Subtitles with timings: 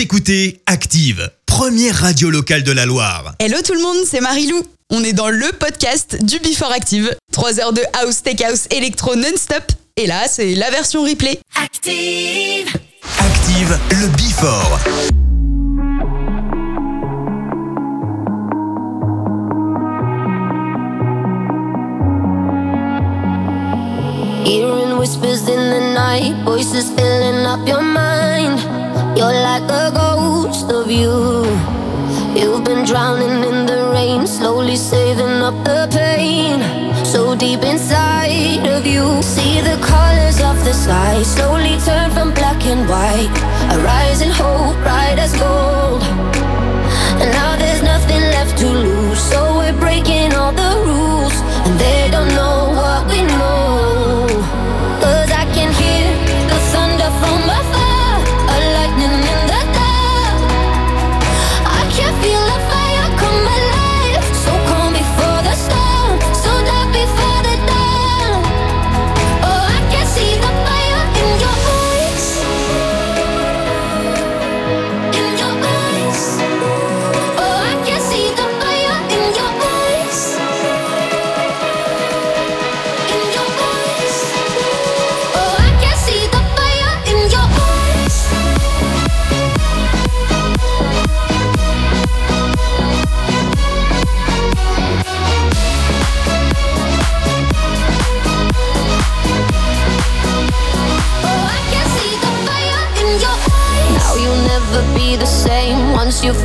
[0.00, 3.34] Vous écoutez Active, première radio locale de la Loire.
[3.38, 4.62] Hello tout le monde, c'est Marilou.
[4.88, 7.14] On est dans le podcast du Before Active.
[7.32, 9.62] 3 heures de house, tech house, électro non-stop.
[9.98, 11.38] Et là, c'est la version replay.
[11.54, 12.74] Active.
[13.18, 14.80] Active, le Before.
[24.46, 28.29] Hearing whispers in the night, voices filling up your mind.
[29.20, 31.44] You're like a ghost of you.
[32.34, 36.64] You've been drowning in the rain, slowly saving up the pain.
[37.04, 42.64] So deep inside of you, see the colors of the sky slowly turn from black
[42.64, 43.36] and white.
[43.74, 46.00] A rising hope, bright as gold.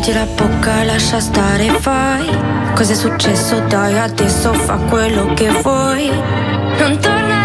[0.00, 2.24] Chiudi la bocca, lascia stare, fai.
[2.72, 3.58] Cos'è successo?
[3.66, 6.08] Dai, adesso fa quello che vuoi.
[6.78, 7.37] Non tornare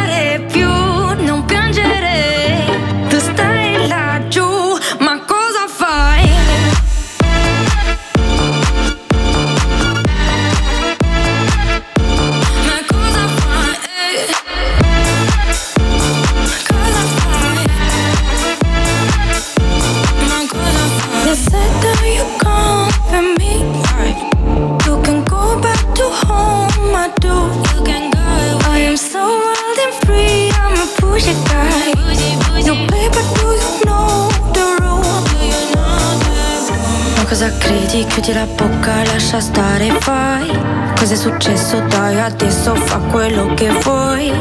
[38.24, 40.50] Chiudi la bocca, lascia stare, fai.
[40.96, 41.82] Cos'è successo?
[41.82, 44.32] Dai, adesso fa quello che vuoi.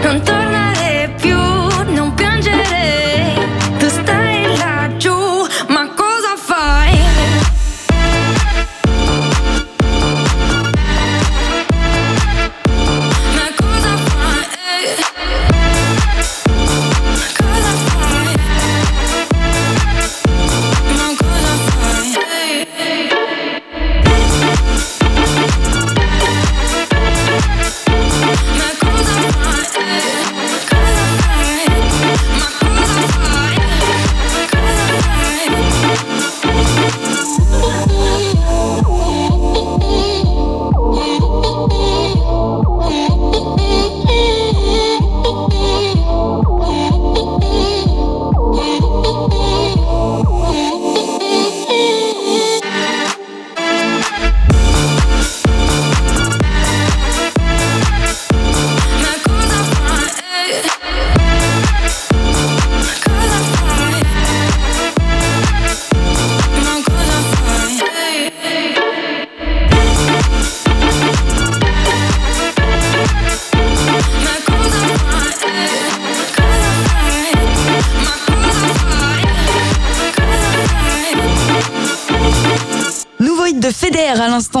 [0.00, 0.75] Non tornare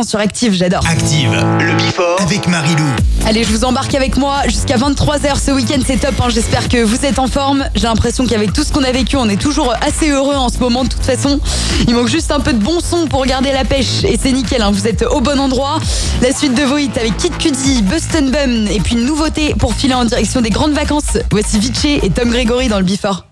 [0.06, 0.82] sur Active, j'adore.
[0.88, 1.30] Active,
[1.60, 2.84] le Before avec Marilou.
[3.26, 6.14] Allez, je vous embarque avec moi jusqu'à 23h ce week-end, c'est top.
[6.22, 6.28] hein.
[6.28, 7.64] J'espère que vous êtes en forme.
[7.74, 10.58] J'ai l'impression qu'avec tout ce qu'on a vécu, on est toujours assez heureux en ce
[10.58, 11.40] moment de toute façon.
[11.88, 14.62] Il manque juste un peu de bon son pour garder la pêche et c'est nickel,
[14.62, 14.70] hein.
[14.72, 15.80] vous êtes au bon endroit.
[16.22, 19.74] La suite de vos hits avec Kid Cudi, Bustin Bum et puis une nouveauté pour
[19.74, 21.18] filer en direction des grandes vacances.
[21.32, 23.24] Voici Vichy et Tom Gregory dans le Before.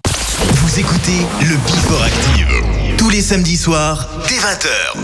[0.57, 2.49] Vous écoutez le Before Active.
[2.99, 5.04] Tous les samedis soirs, dès 20h.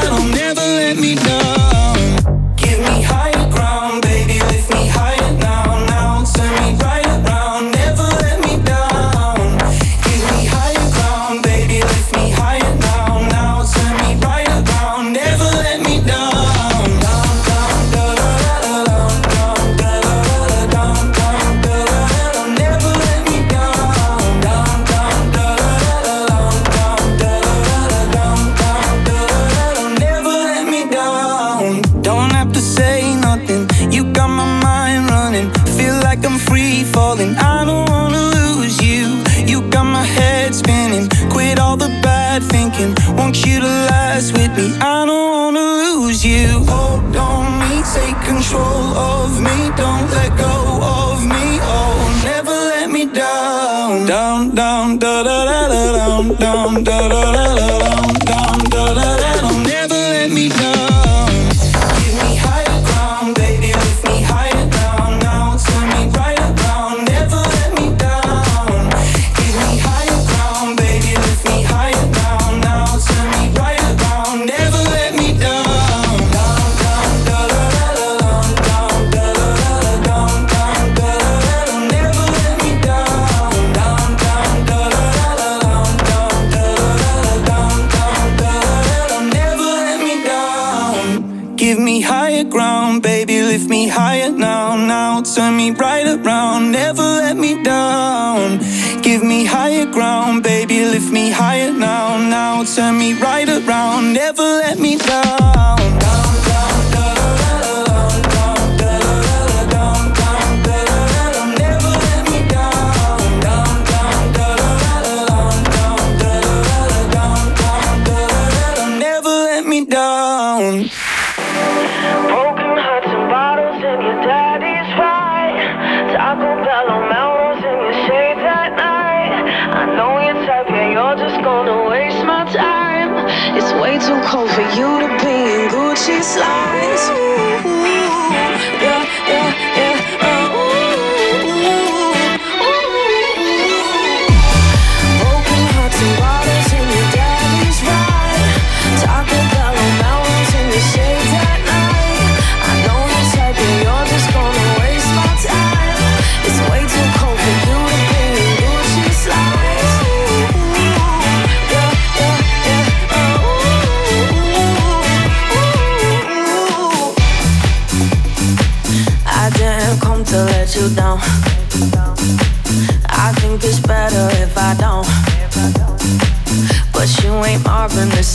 [103.67, 105.30] Around, never let me down.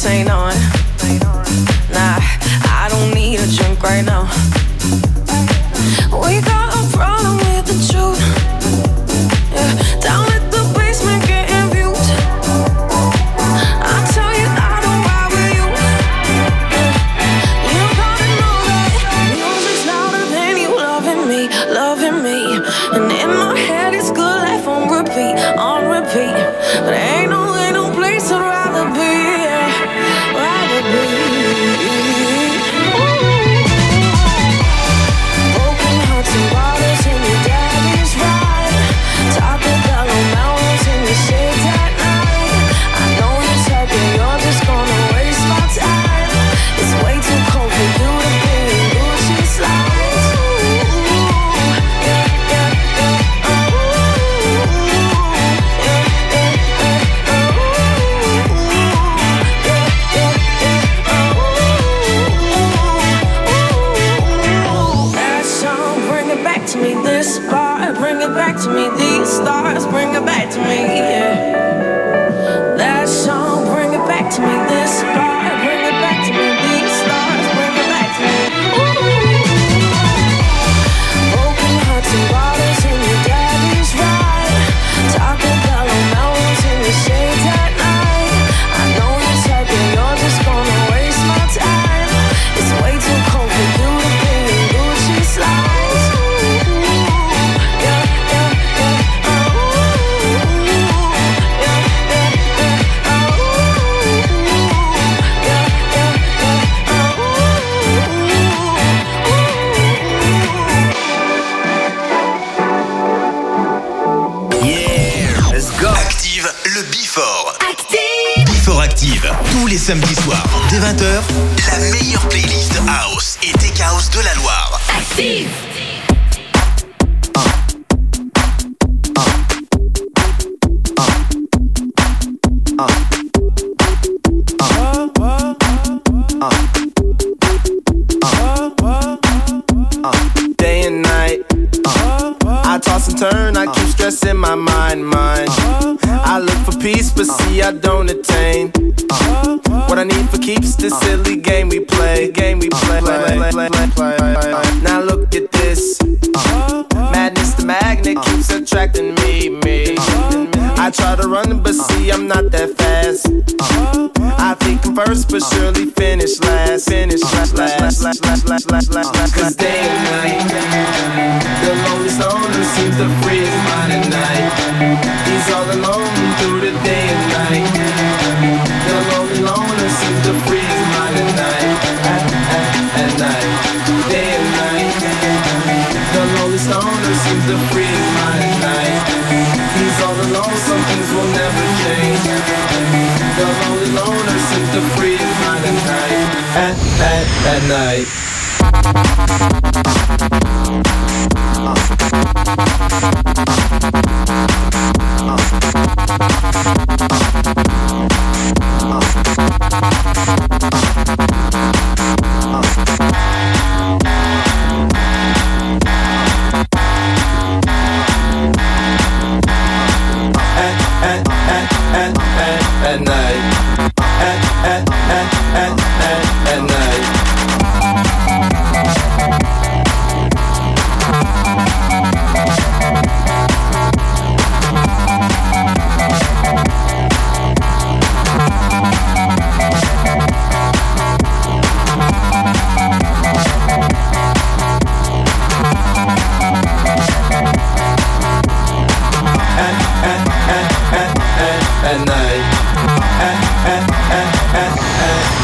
[0.06, 0.55] Ain't on.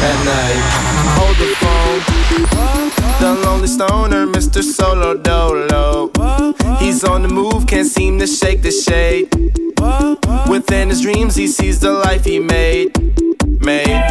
[0.03, 0.59] At, night.
[1.17, 1.99] Hold the phone.
[3.21, 4.61] The lonely stoner, Mr.
[4.61, 6.11] Solo Dolo.
[6.79, 9.33] He's on the move, can't seem to shake the shade.
[10.49, 12.97] Within his dreams, he sees the life he made.
[13.63, 14.03] Made.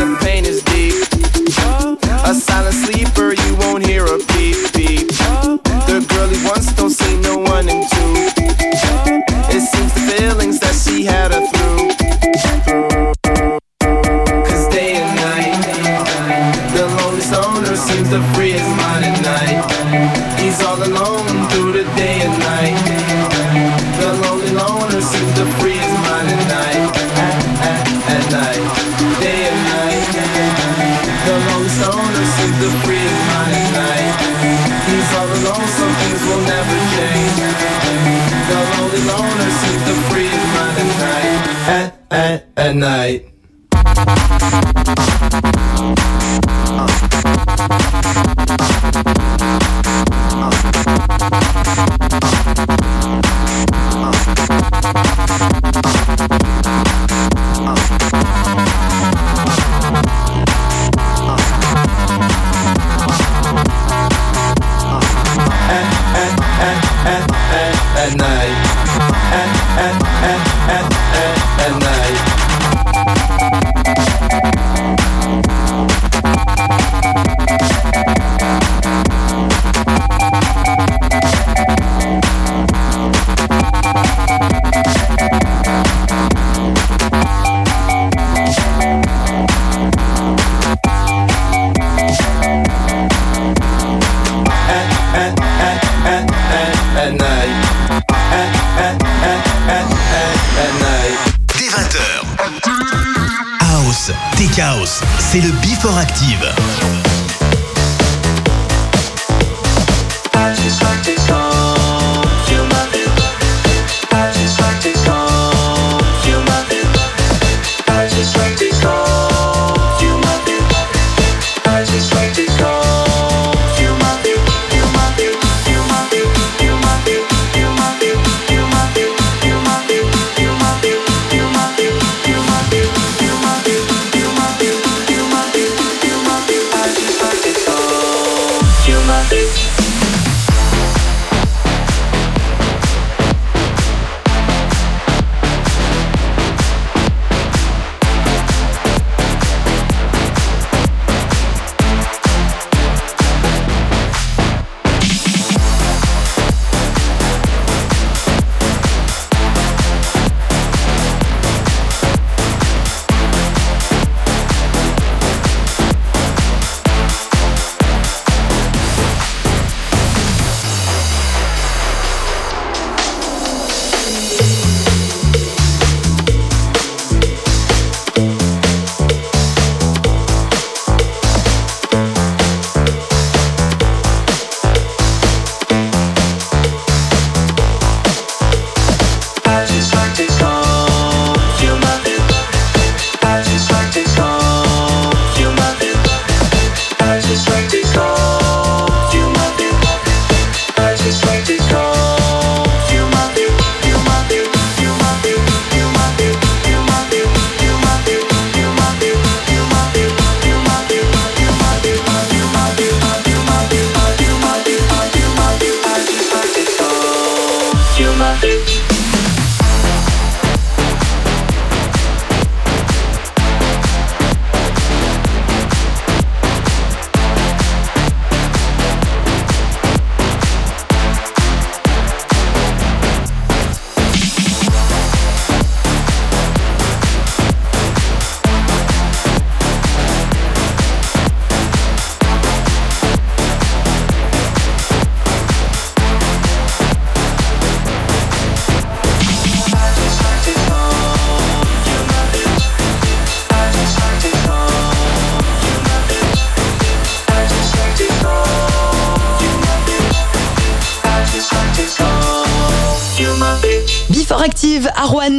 [0.00, 0.94] The pain is deep.
[2.24, 5.08] A silent sleeper, you won't hear a beep beep.
[5.88, 8.12] The girl he wants don't see no one in two.
[9.54, 11.77] It seems the feelings that she had her through.
[18.08, 19.60] Stoner seems to free his mind at night.
[20.40, 22.76] He's all alone through the day and night.
[24.00, 26.96] The lonely loner seems to free his mind at night.
[27.18, 27.36] At,
[27.68, 28.64] at, at night,
[29.20, 30.08] day and night.
[31.26, 34.12] The lonely stoner seems to free his mind at night.
[34.88, 37.36] He's all alone, some things will never change.
[38.48, 41.40] The lonely loner seems to free his mind at night.
[41.68, 43.28] At, at, at night.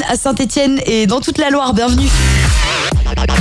[0.10, 1.74] À Saint-Etienne et dans toute la Loire.
[1.74, 2.10] Bienvenue.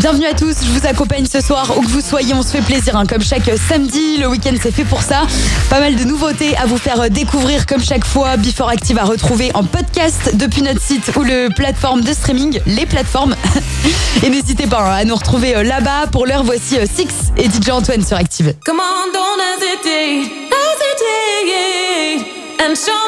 [0.01, 2.61] Bienvenue à tous, je vous accompagne ce soir, où que vous soyez, on se fait
[2.61, 2.97] plaisir.
[2.97, 3.05] hein.
[3.07, 5.23] Comme chaque samedi, le week-end c'est fait pour ça.
[5.71, 8.37] Pas mal de nouveautés à vous faire découvrir comme chaque fois.
[8.37, 12.87] Before Active à retrouver en podcast depuis notre site ou le plateforme de streaming, les
[12.87, 13.35] plateformes.
[14.23, 16.07] Et n'hésitez pas hein, à nous retrouver euh, là-bas.
[16.13, 18.55] Pour l'heure, voici euh, Six et DJ Antoine sur Active.
[18.65, 19.39] Come on, don't
[22.69, 23.08] and show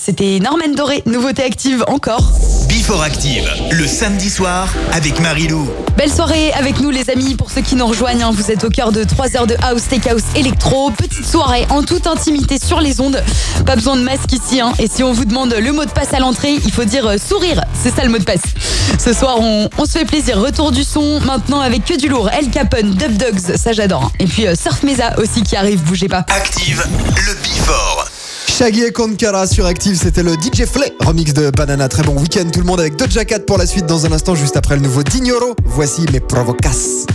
[0.00, 2.32] C'était Norman Doré, nouveauté active encore.
[2.68, 5.68] Before Active, le samedi soir avec Marilou.
[5.96, 8.70] Belle soirée avec nous les amis, pour ceux qui nous rejoignent, hein, vous êtes au
[8.70, 12.80] cœur de 3 heures de house, take house, électro, petite soirée en toute intimité sur
[12.80, 13.22] les ondes,
[13.66, 14.72] pas besoin de masque ici, hein.
[14.78, 17.16] et si on vous demande le mot de passe à l'entrée, il faut dire euh,
[17.18, 18.42] sourire, c'est ça le mot de passe.
[18.98, 22.30] Ce soir on, on se fait plaisir, retour du son, maintenant avec que du lourd,
[22.30, 26.08] El Capone, Dub Dogs, ça j'adore, et puis euh, Surf Mesa aussi qui arrive, bougez
[26.08, 26.24] pas.
[26.28, 26.84] Active
[27.16, 27.91] le Before.
[28.62, 31.88] Shaggy et Konkara sur Active, c'était le DJ Flay, remix de Banana.
[31.88, 34.36] Très bon week-end tout le monde avec Doja Cat pour la suite dans un instant,
[34.36, 35.56] juste après le nouveau Dignoro.
[35.64, 37.08] Voici mes provocas.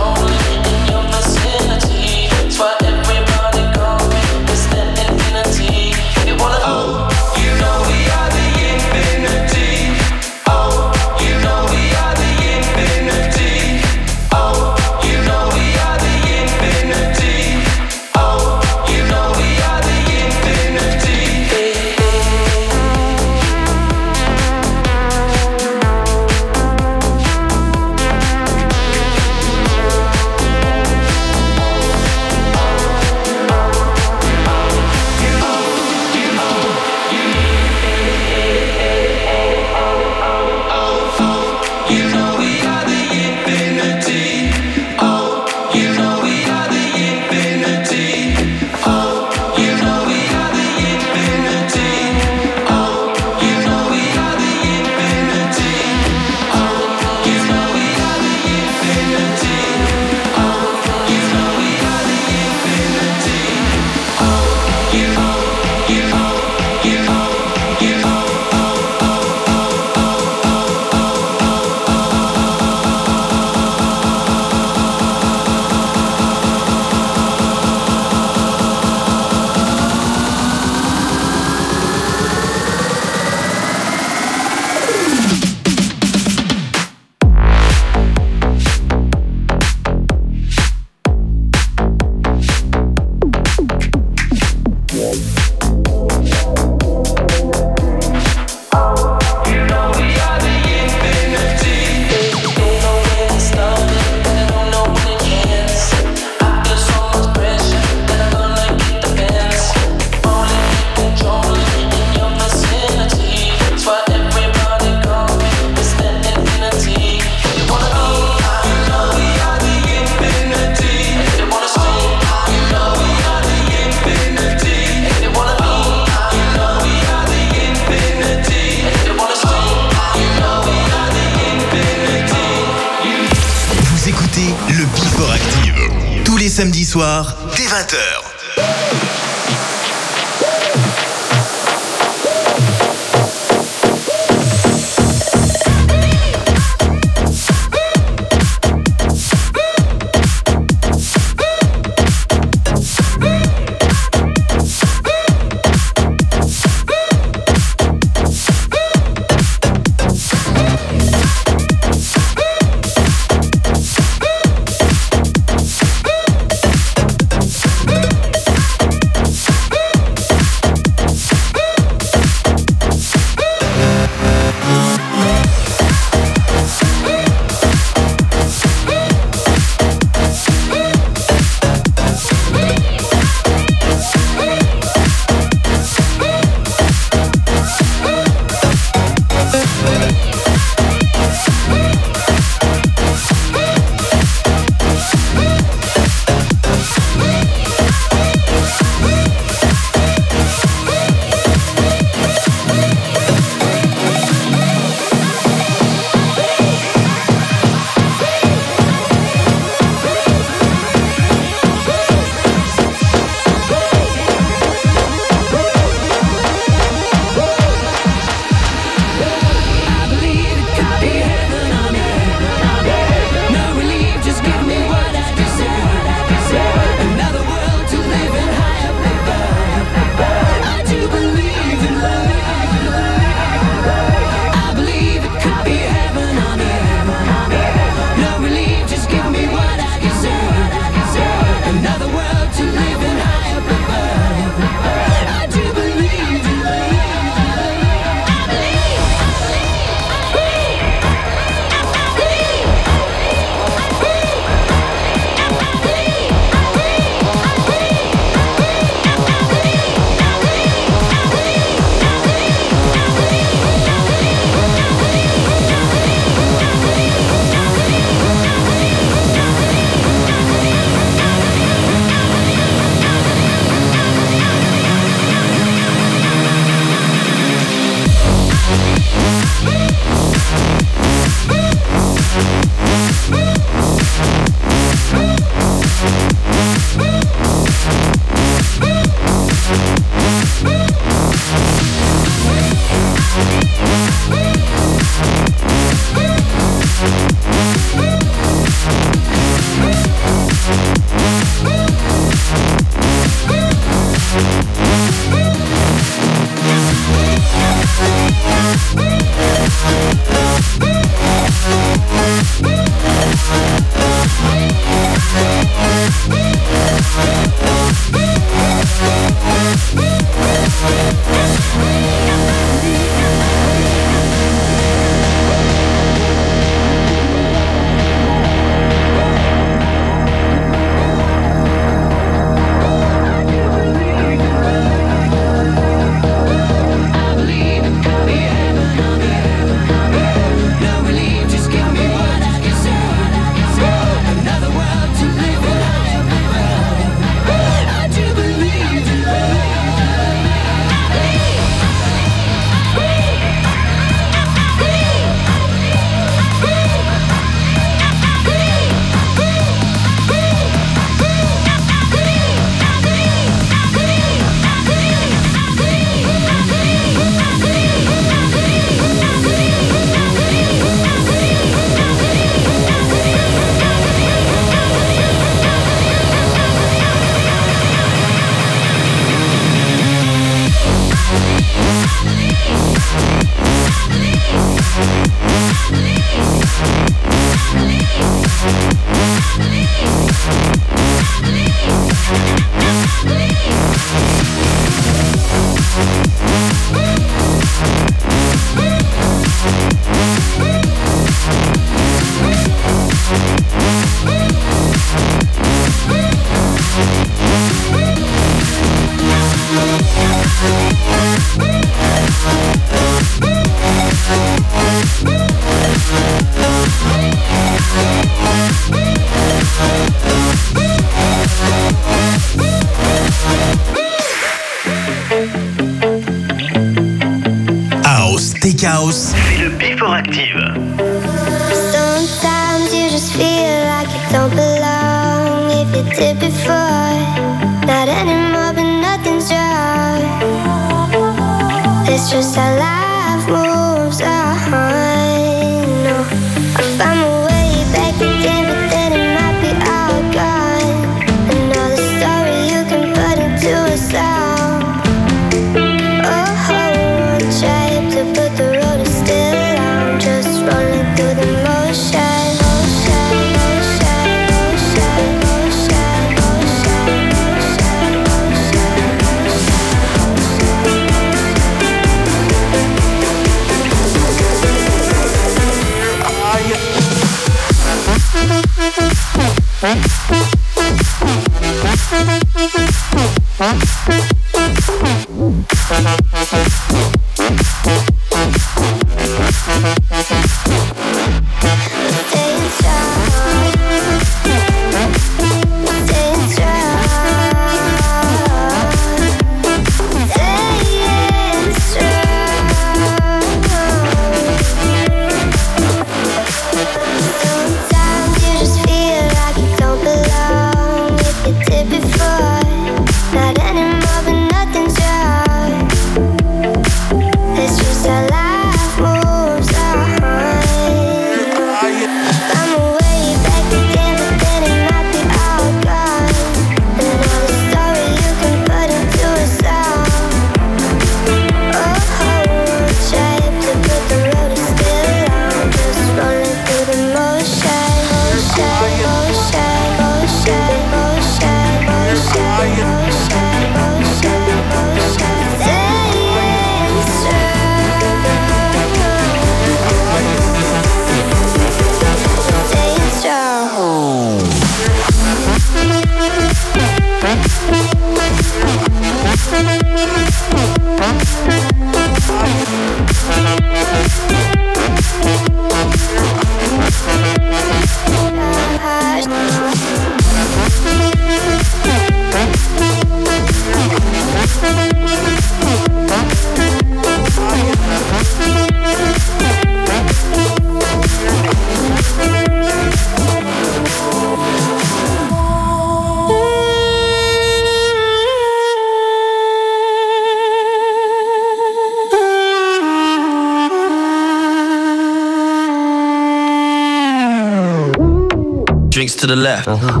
[599.66, 600.00] Uh-huh.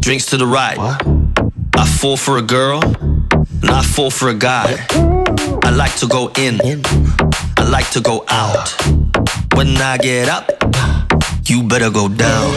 [0.00, 0.76] Drinks to the right.
[0.76, 1.06] What?
[1.76, 2.80] I fall for a girl,
[3.62, 4.84] not fall for a guy.
[5.62, 6.60] I like to go in.
[6.64, 6.82] in.
[7.56, 8.74] I like to go out.
[9.54, 10.50] When I get up,
[11.44, 12.50] you better go down.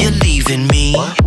[0.00, 0.94] You're leaving me.
[0.94, 1.20] What?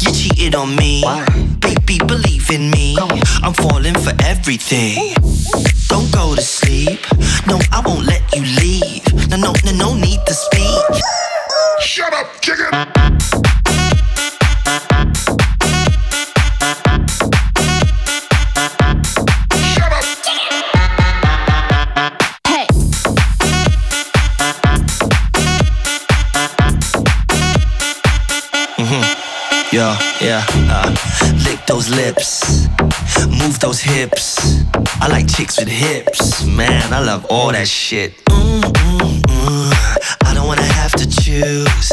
[0.00, 1.02] You cheated on me.
[1.02, 1.24] Why?
[1.60, 2.96] Baby, believe in me.
[3.42, 5.14] I'm falling for everything.
[5.88, 7.00] Don't go to sleep.
[7.46, 9.28] No, I won't let you leave.
[9.28, 10.11] No, no, no, no need
[31.96, 32.66] lips.
[33.28, 34.38] Move those hips.
[35.00, 36.44] I like chicks with hips.
[36.44, 38.24] Man, I love all that shit.
[38.26, 39.72] Mm, mm, mm.
[40.24, 41.92] I don't wanna have to choose.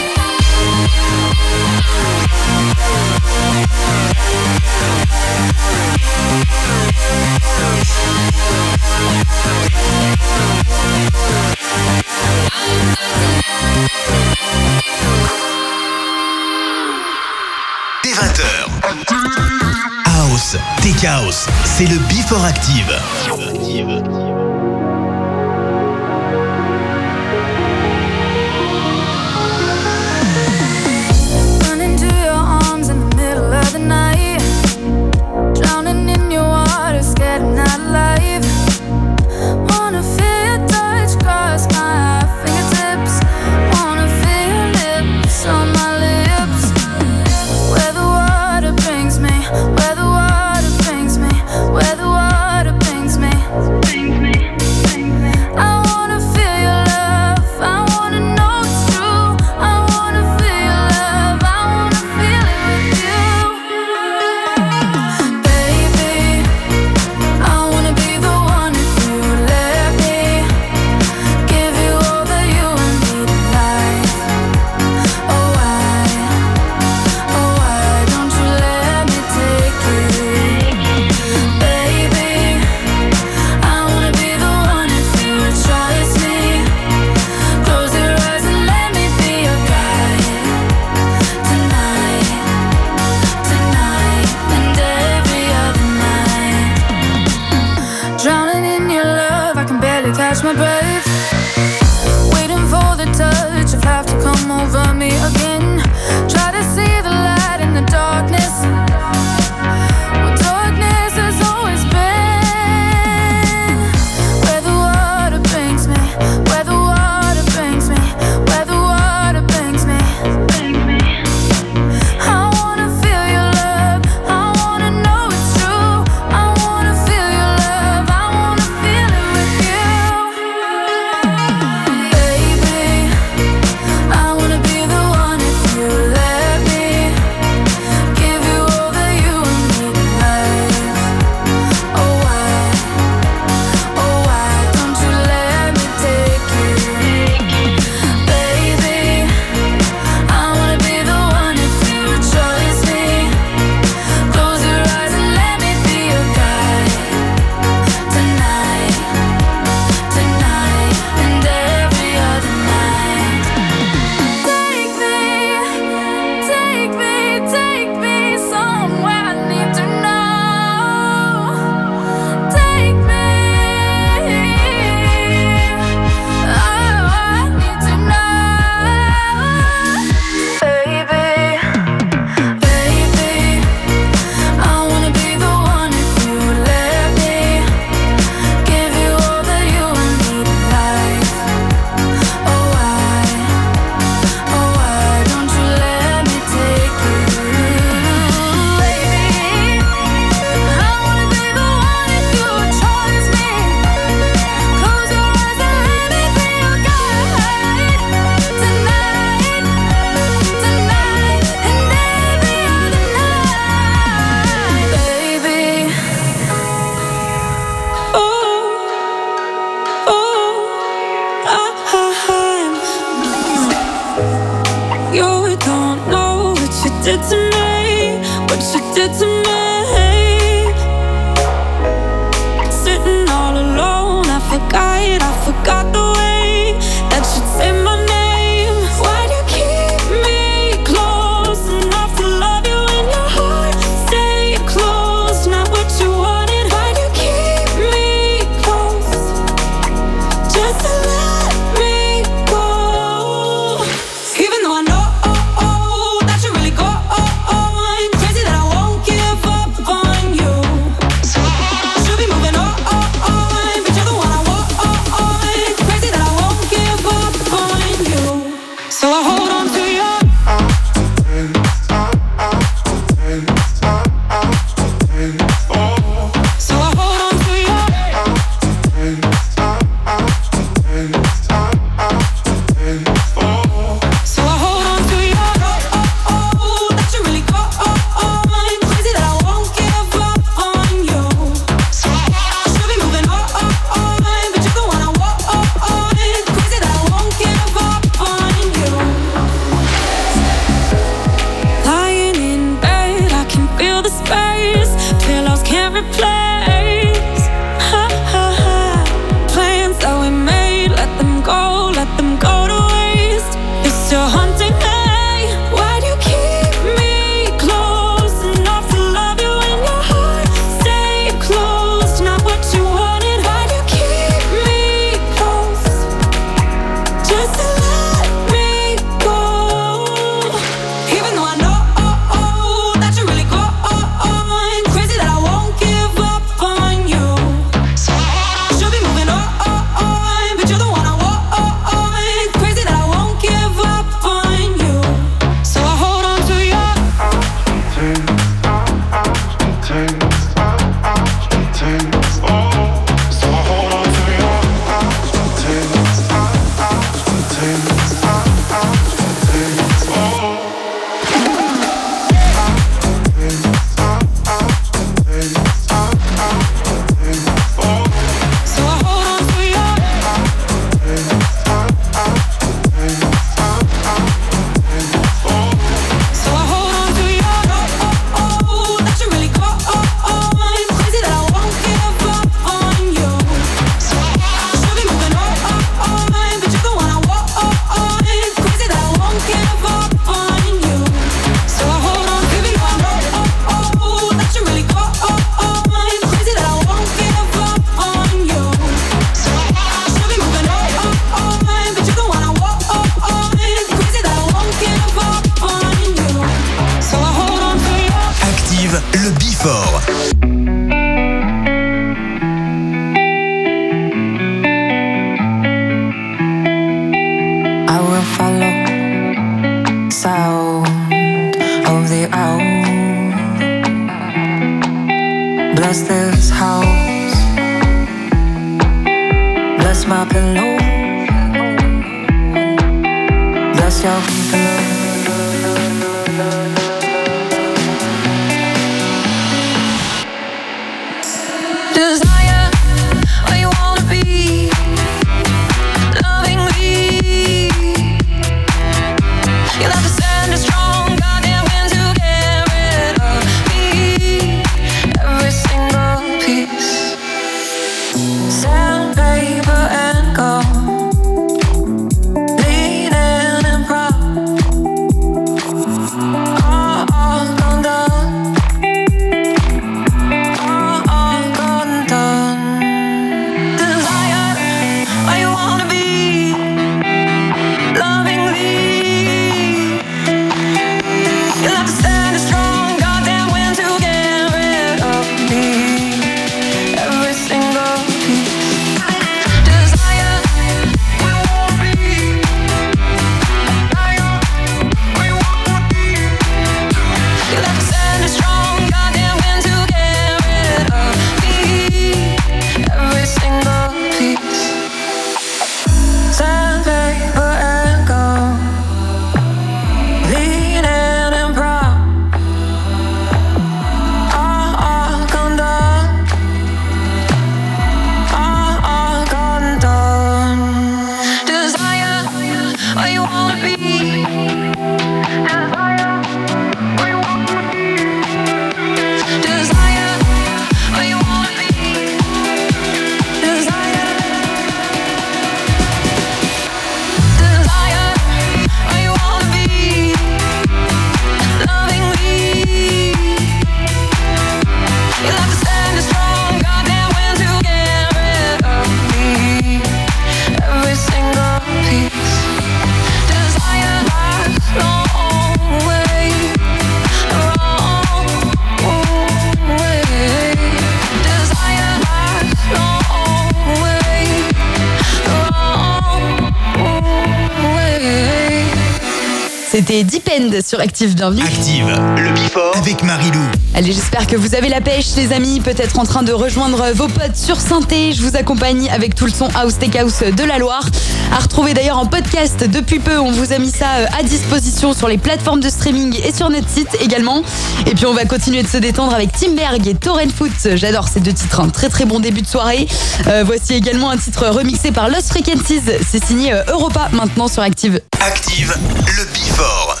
[570.65, 571.43] Sur Active Bienvenue.
[571.43, 571.87] Active,
[572.17, 573.39] le Before avec Marilou.
[573.73, 575.59] Allez, j'espère que vous avez la pêche, les amis.
[575.59, 578.11] Peut-être en train de rejoindre vos potes sur Synthé.
[578.11, 580.85] Je vous accompagne avec tout le son House Tech House de la Loire.
[581.31, 583.17] À retrouver d'ailleurs en podcast depuis peu.
[583.17, 586.49] On vous a mis ça euh, à disposition sur les plateformes de streaming et sur
[586.49, 587.43] notre site également.
[587.87, 590.51] Et puis on va continuer de se détendre avec Timberg et Torrent Foot.
[590.75, 591.61] J'adore ces deux titres.
[591.61, 592.87] Un très très bon début de soirée.
[593.27, 595.81] Euh, voici également un titre remixé par Lost Frequencies.
[596.09, 598.01] C'est signé euh, Europa maintenant sur Active.
[598.19, 598.75] Active,
[599.07, 600.00] le Before.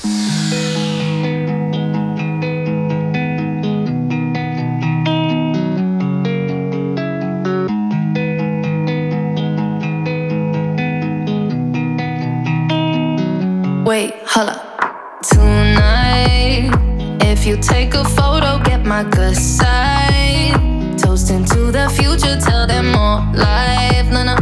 [14.33, 14.55] Holla.
[15.23, 16.71] Tonight,
[17.21, 20.55] if you take a photo, get my good side.
[20.97, 24.07] Toasting to the future, tell them more life.
[24.09, 24.37] No, no.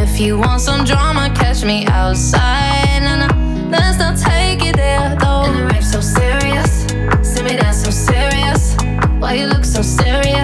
[0.00, 3.00] If you want some drama, catch me outside.
[3.02, 3.28] No, no.
[3.68, 5.42] Let's not take it there, though.
[5.46, 6.86] And the rape so serious.
[7.28, 8.76] See me dance so serious.
[9.18, 10.41] Why you look so serious?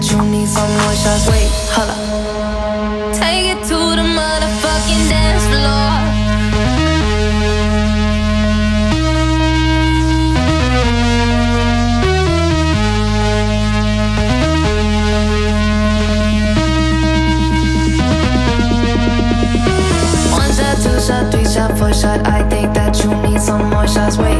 [0.00, 1.28] I you need some more shots.
[1.28, 1.94] Wait, holla.
[3.12, 5.90] Take it to the motherfucking dance floor.
[20.32, 22.26] One shot, two shot, three shot, four shot.
[22.26, 24.16] I think that you need some more shots.
[24.16, 24.39] Wait,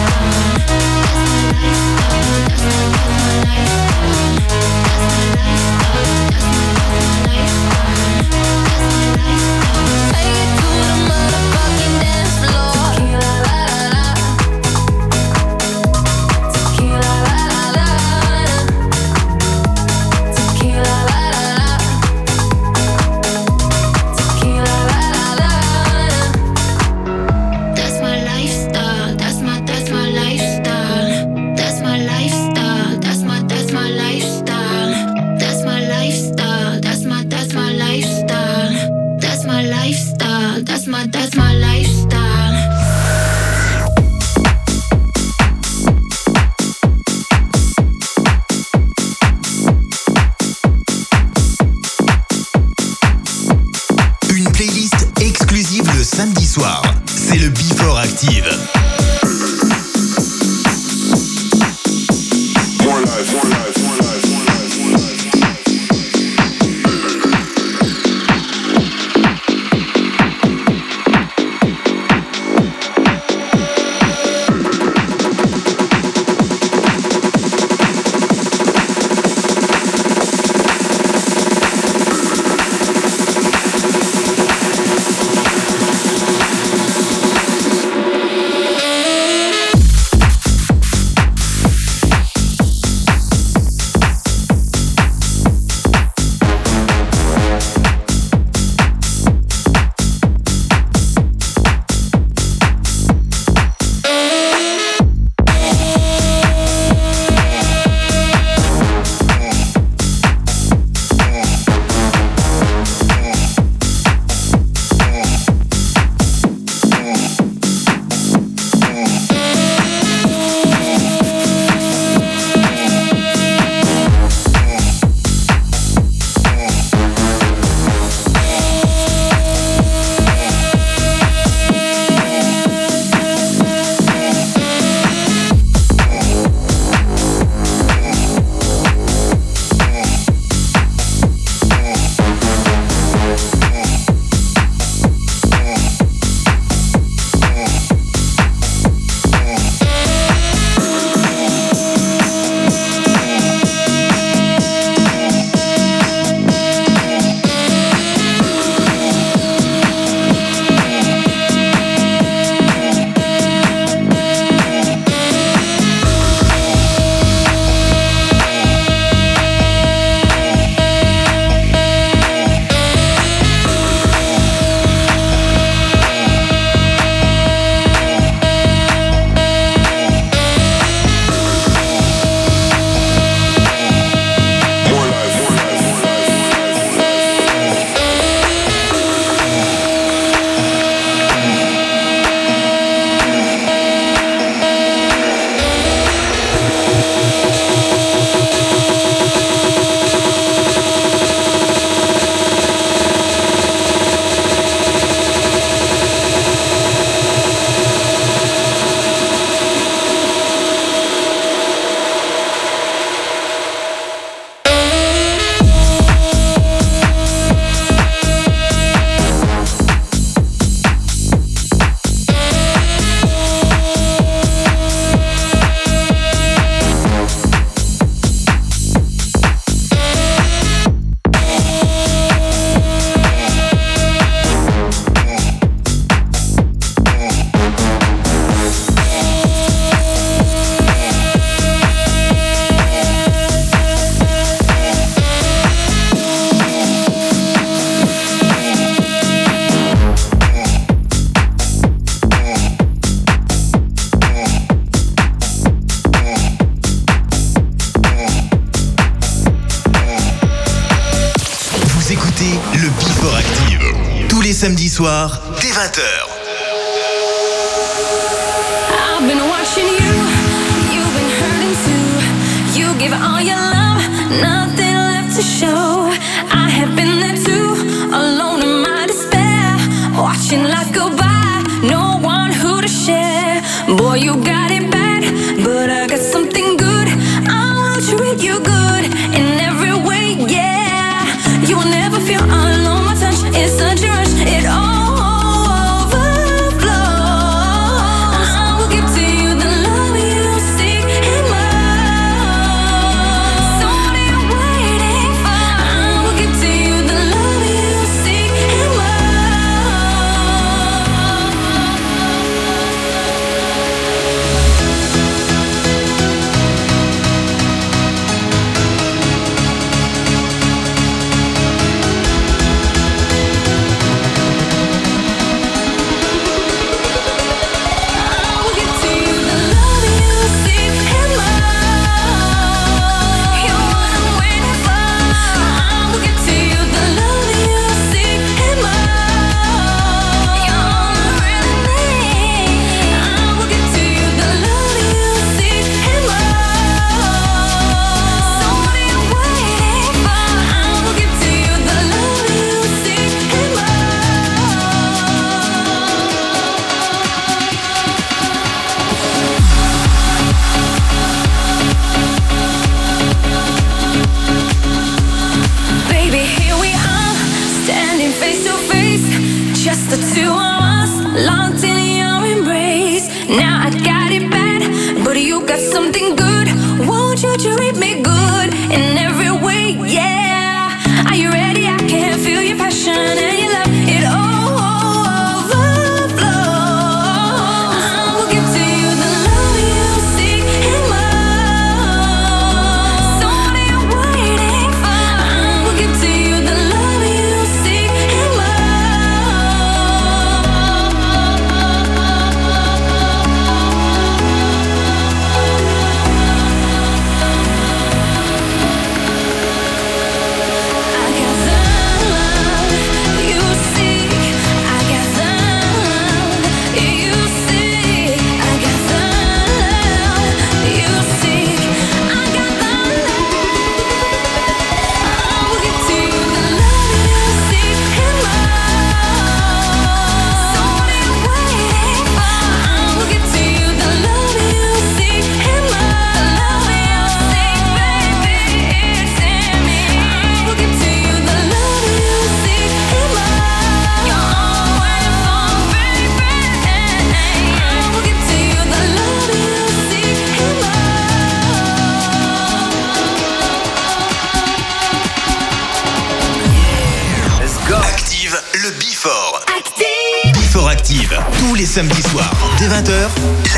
[461.71, 463.29] tous les samedis soirs, dès 20h,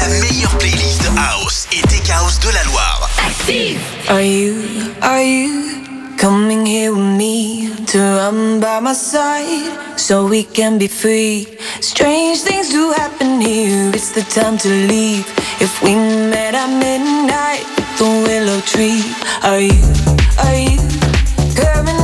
[0.02, 3.08] la meilleure playlist House et Tech House de la Loire.
[3.20, 3.80] Active
[4.10, 4.56] Are you,
[5.04, 5.62] are you
[6.18, 11.48] coming here with me to run by my side so we can be free?
[11.82, 15.28] Strange things do happen here, it's the time to leave.
[15.60, 17.64] If we met at midnight,
[18.00, 19.04] the willow tree,
[19.44, 19.80] are you,
[20.40, 20.80] are you
[21.54, 22.03] coming?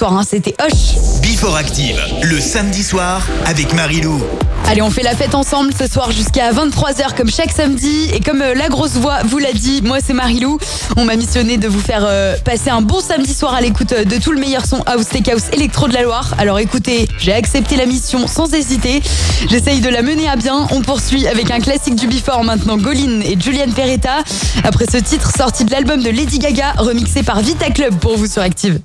[0.00, 1.20] soir, hein, c'était Hoche.
[1.20, 4.18] Before Active, le samedi soir avec Marilou.
[4.66, 8.08] Allez, on fait la fête ensemble ce soir jusqu'à 23h comme chaque samedi.
[8.14, 10.58] Et comme euh, la grosse voix vous l'a dit, moi c'est Marilou.
[10.96, 14.04] On m'a missionné de vous faire euh, passer un bon samedi soir à l'écoute euh,
[14.04, 16.34] de tout le meilleur son house, tech house, électro de la Loire.
[16.38, 19.02] Alors écoutez, j'ai accepté la mission sans hésiter.
[19.50, 20.66] J'essaye de la mener à bien.
[20.70, 24.24] On poursuit avec un classique du Before maintenant, Goline et Julian Peretta.
[24.64, 28.26] Après ce titre, sorti de l'album de Lady Gaga, remixé par Vita Club pour vous
[28.26, 28.78] sur Active.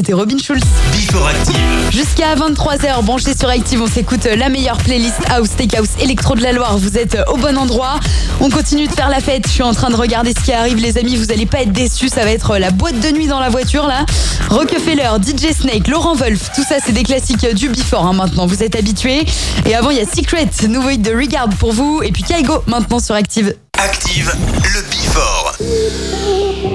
[0.00, 0.62] C'était Robin Schulz.
[0.92, 1.54] Before Active.
[1.90, 6.42] Jusqu'à 23h, branché sur Active, on s'écoute la meilleure playlist House, Take House, Electro de
[6.42, 6.78] la Loire.
[6.78, 8.00] Vous êtes au bon endroit.
[8.40, 9.46] On continue de faire la fête.
[9.46, 11.16] Je suis en train de regarder ce qui arrive, les amis.
[11.16, 12.08] Vous allez pas être déçus.
[12.08, 14.06] Ça va être la boîte de nuit dans la voiture, là.
[14.48, 16.50] Rockefeller, DJ Snake, Laurent Wolf.
[16.54, 18.46] Tout ça, c'est des classiques du Before, hein, maintenant.
[18.46, 19.26] Vous êtes habitués.
[19.66, 22.00] Et avant, il y a Secret, nouveau hit de Regard pour vous.
[22.02, 23.54] Et puis Kaigo, maintenant sur Active.
[23.78, 24.32] Active
[24.62, 26.69] le Before.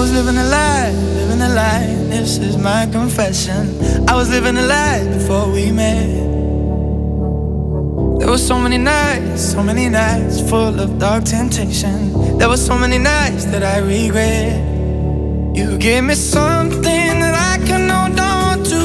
[0.00, 1.94] was living a lie, living a lie.
[2.08, 3.62] This is my confession.
[4.08, 6.08] I was living a lie before we met.
[8.18, 12.38] There were so many nights, so many nights full of dark temptation.
[12.38, 14.56] There were so many nights that I regret.
[15.54, 18.82] You gave me something that I can hold on to,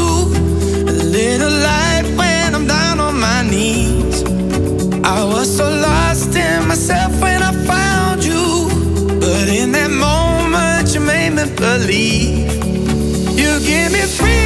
[0.92, 4.22] a little light when I'm down on my knees.
[5.02, 7.65] I was so lost in myself when I.
[11.96, 12.46] be.
[13.42, 14.45] You give me freedom.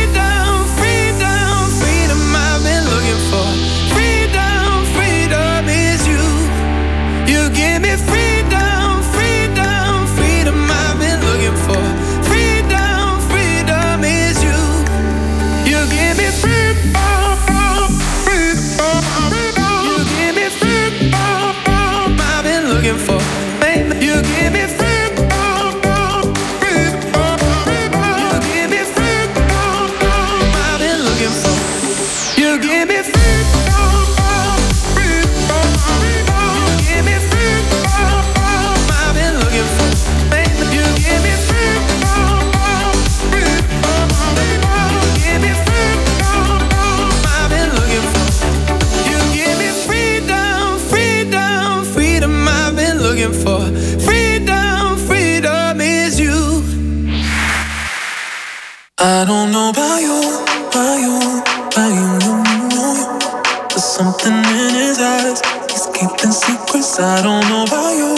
[67.00, 68.12] Cause I don't know about you,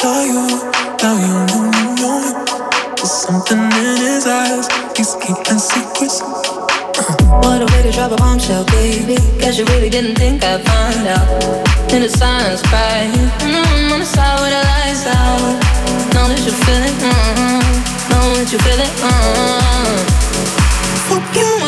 [0.00, 0.40] about you,
[0.96, 2.32] about you, you, you, you.
[2.96, 4.64] There's something in his eyes,
[4.96, 6.22] he's keeping secrets.
[6.24, 7.12] Uh.
[7.44, 9.16] What a way to drop a bombshell, baby.
[9.36, 11.28] Guess you really didn't think I'd find out.
[11.92, 13.12] In the silence, right?
[13.44, 15.60] Mm-hmm, on the side with the lights out.
[16.16, 17.60] Know that you feel it, mm-hmm.
[18.08, 18.48] Know that mm-hmm.
[18.48, 20.08] you feel it, mm-hmm.
[21.04, 21.61] Forget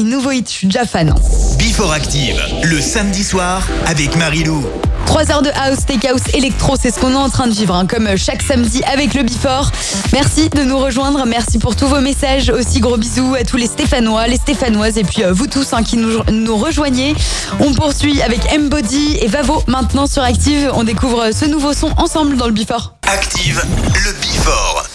[0.00, 1.10] Nouveau hit, je suis déjà fan.
[1.10, 1.14] Hein.
[1.58, 4.64] Before Active, le samedi soir avec Marilou.
[5.04, 7.74] 3 heures de house, take house, électro, c'est ce qu'on est en train de vivre,
[7.74, 9.70] hein, comme euh, chaque samedi avec le Before.
[10.14, 12.48] Merci de nous rejoindre, merci pour tous vos messages.
[12.48, 15.82] Aussi gros bisous à tous les Stéphanois, les Stéphanoises et puis euh, vous tous hein,
[15.82, 17.14] qui nous, rejoignez.
[17.60, 20.70] On poursuit avec Embody et Vavo maintenant sur Active.
[20.74, 22.94] On découvre euh, ce nouveau son ensemble dans le Before.
[23.06, 23.62] Active,
[23.94, 24.88] le Before.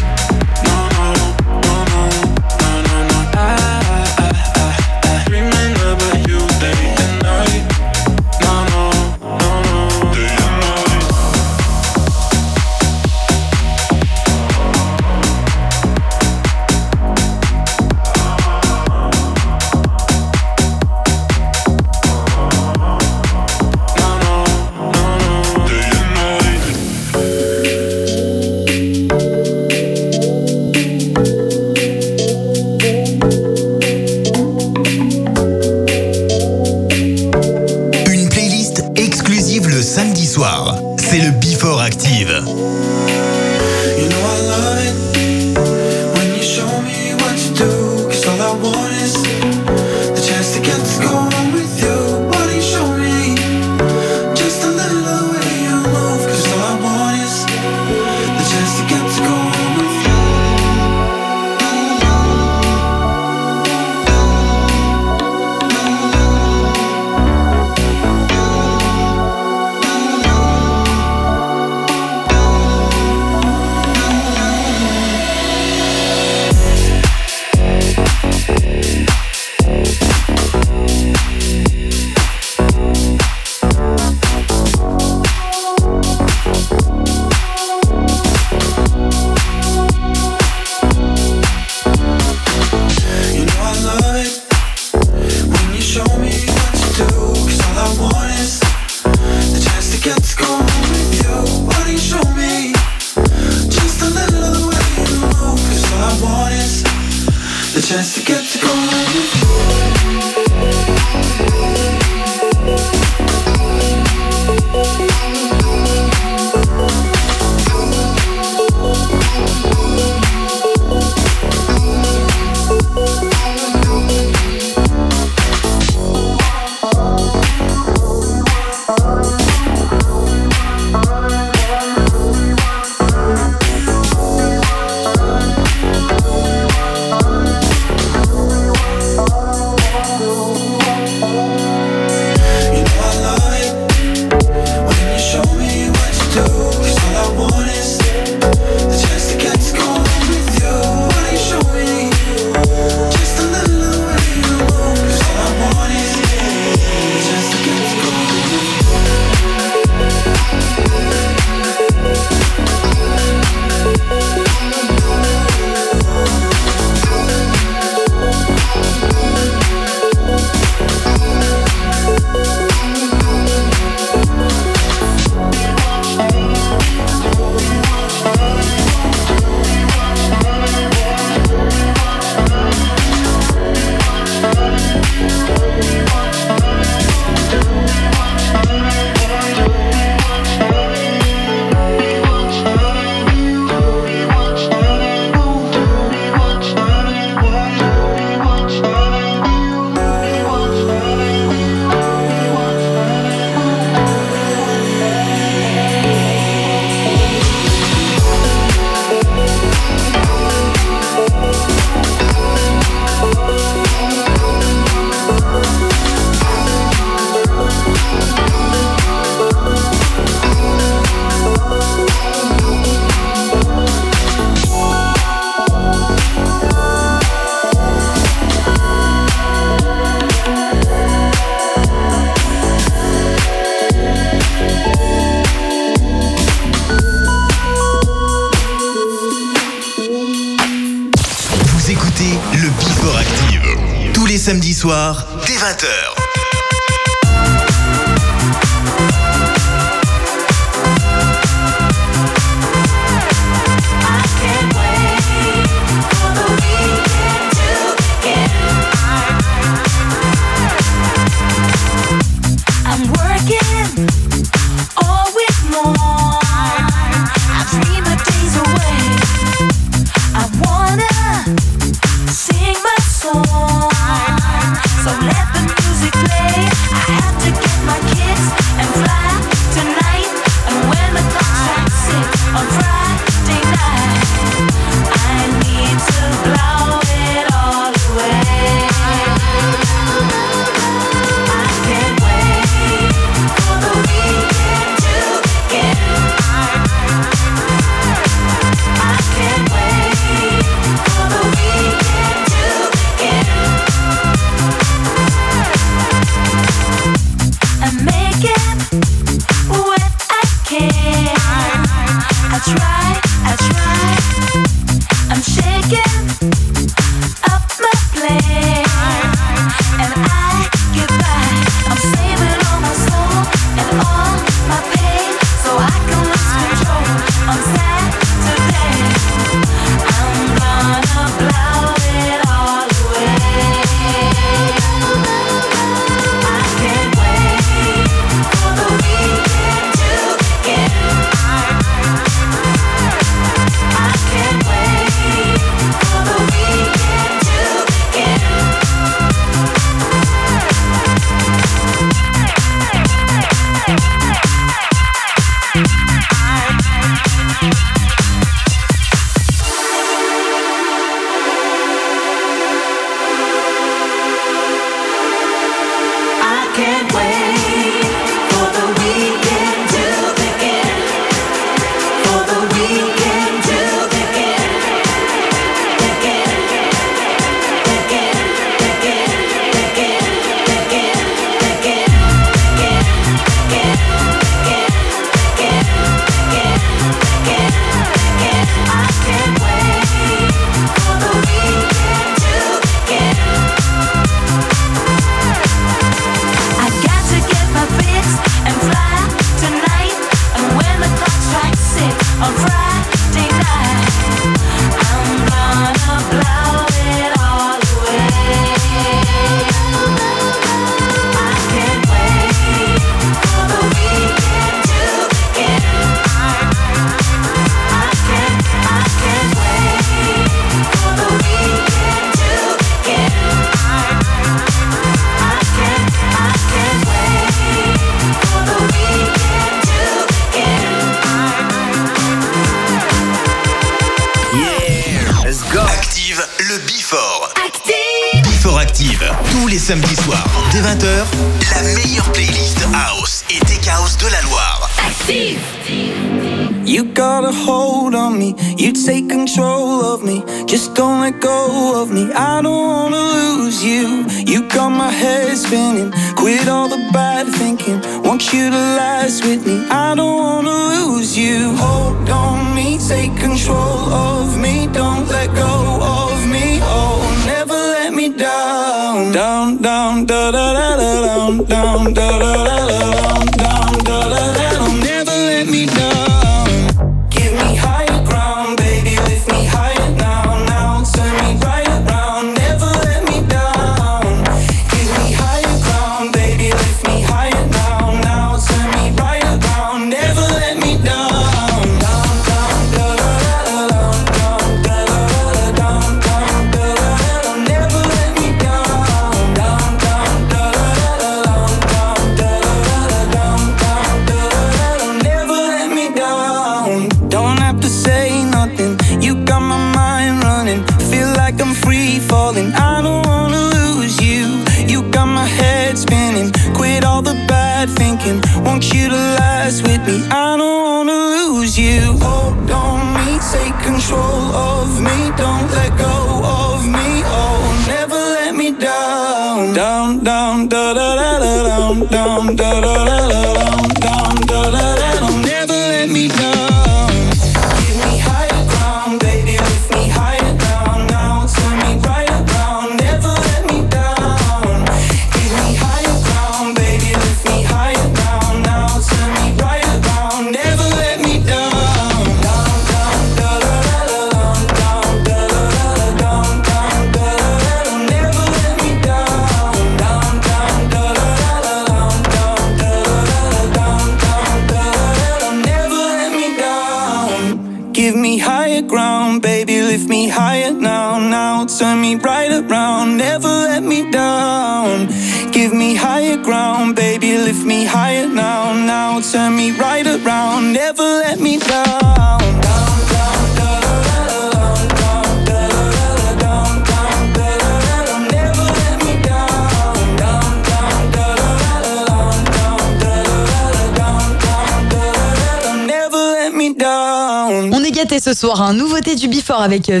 [599.74, 600.00] avec euh,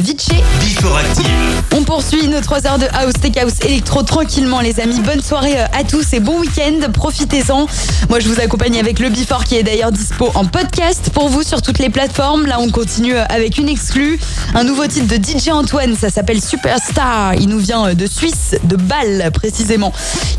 [1.74, 5.00] On poursuit nos 3 heures de house, tech house, électro tranquillement, les amis.
[5.00, 6.92] Bonne soirée euh, à tous et bon week-end.
[6.92, 7.66] Profitez-en.
[8.08, 11.42] Moi, je vous accompagne avec le Before qui est d'ailleurs dispo en podcast pour vous
[11.42, 12.46] sur toutes les plateformes.
[12.46, 14.20] Là, on continue euh, avec une exclue.
[14.54, 17.34] Un nouveau titre de DJ Antoine, ça s'appelle Superstar.
[17.34, 19.92] Il nous vient de Suisse, de Bâle précisément.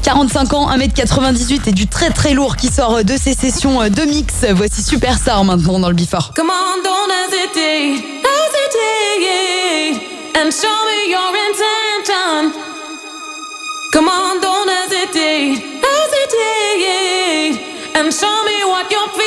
[0.03, 4.45] 45 ans, 1m98 et du très très lourd qui sort de ses sessions de mix.
[4.53, 6.31] Voici Superstar maintenant dans le Before.
[6.35, 8.14] Come on, don't hesitate.
[8.45, 12.53] hesitate and show me your intention.
[13.91, 17.15] Come on, don't hesitate, hesitate
[17.95, 19.24] and show me what you're feeling.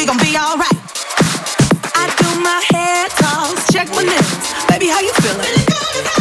[0.00, 0.80] We gon' be alright.
[1.94, 6.19] I do my head toss, check my nails, baby, how you feeling?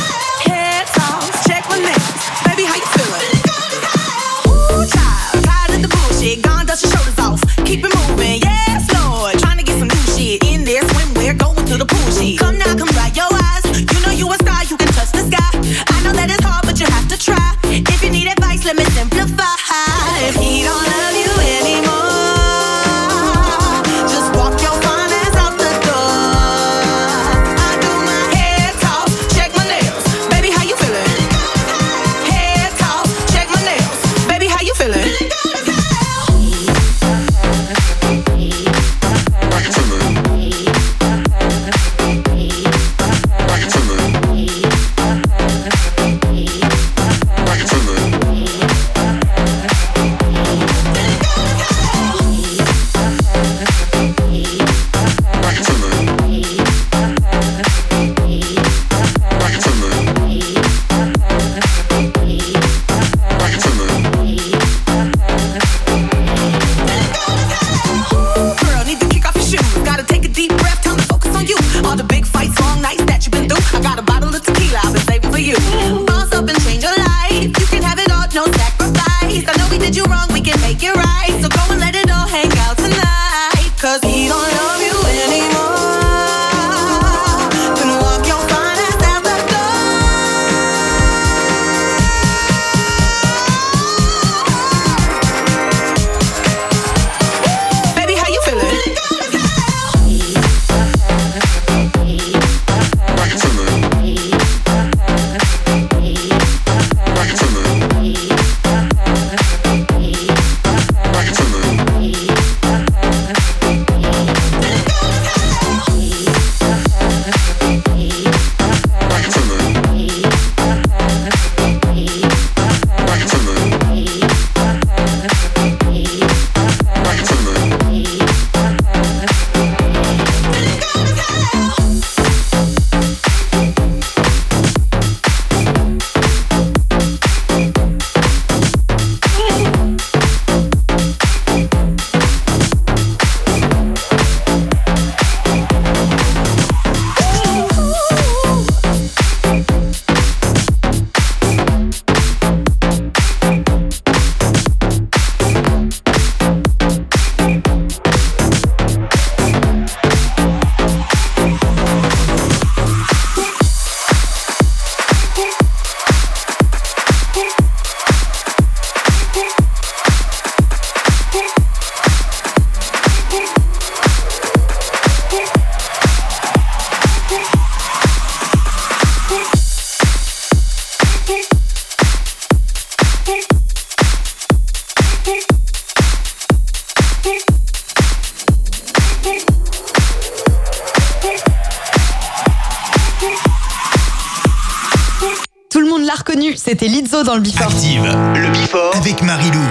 [197.30, 197.68] Dans le Before.
[197.68, 199.62] Active le Before avec Marilou.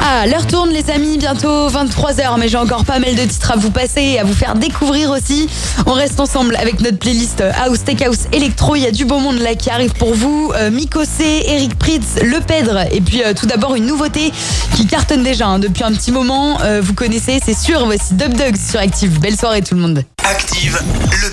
[0.00, 3.56] Ah, l'heure tourne les amis, bientôt 23h, mais j'ai encore pas mal de titres à
[3.56, 5.46] vous passer et à vous faire découvrir aussi.
[5.84, 9.18] On reste ensemble avec notre playlist House, Tech House, Electro, il y a du beau
[9.18, 10.52] monde là qui arrive pour vous.
[10.56, 14.32] Euh, Miko C, Eric Pritz, Le Pedre, et puis euh, tout d'abord une nouveauté
[14.74, 16.62] qui cartonne déjà hein, depuis un petit moment.
[16.62, 19.20] Euh, vous connaissez, c'est sûr, voici Dub Dogs sur Active.
[19.20, 20.02] Belle soirée tout le monde.
[20.24, 21.28] Active le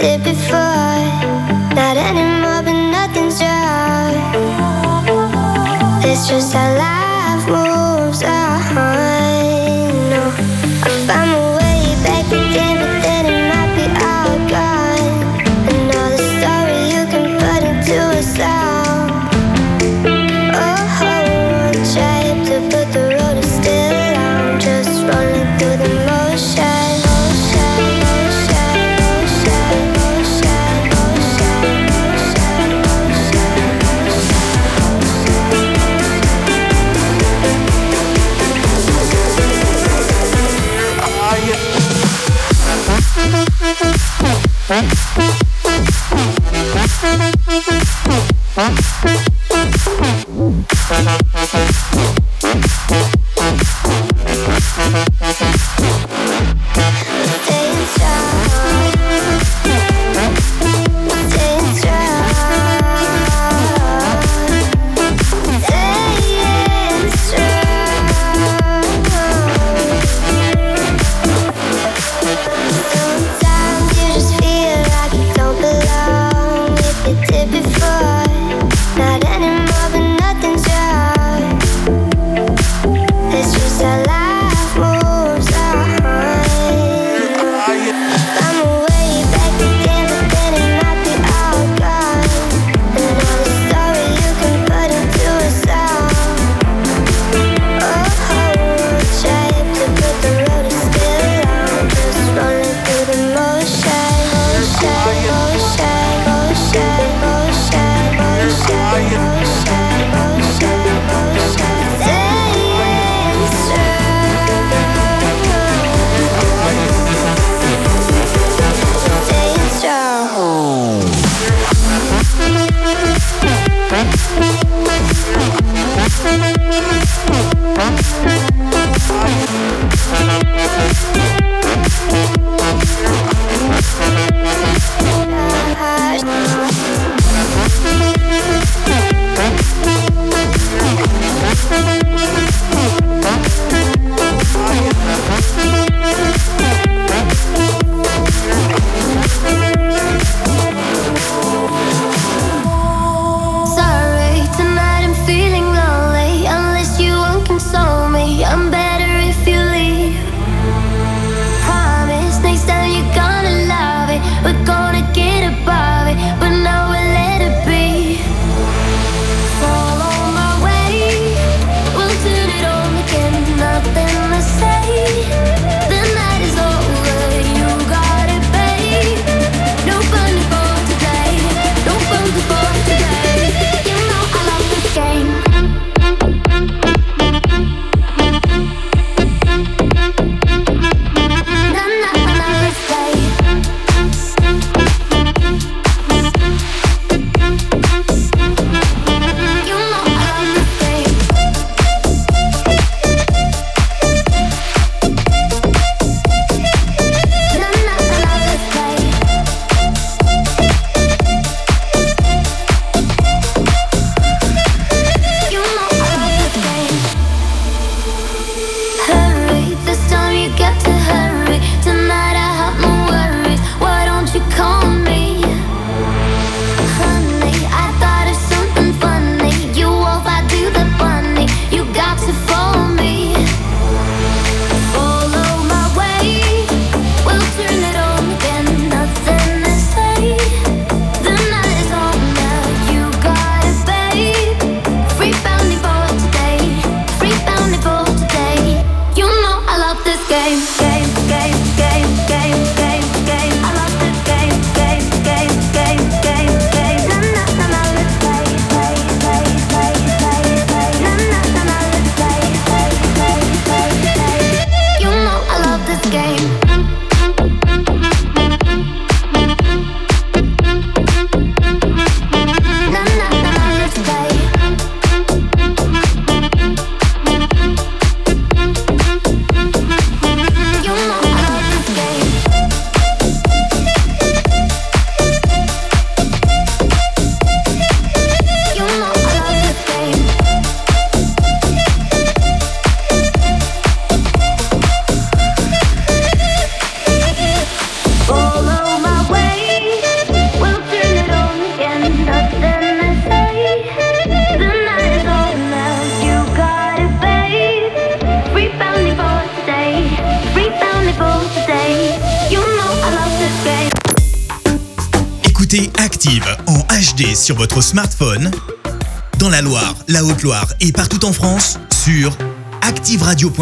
[0.00, 1.04] before.
[1.76, 3.40] Not anymore, but nothing's.
[6.02, 6.69] It's just how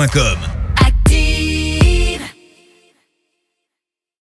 [0.06, 0.37] Cube.